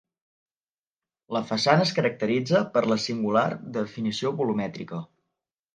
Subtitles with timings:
[1.37, 3.47] La façana es caracteritza per la singular
[3.79, 5.09] definició volumètrica.